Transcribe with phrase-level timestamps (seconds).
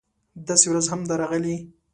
[0.47, 1.55] داسې ورځ هم ده راغلې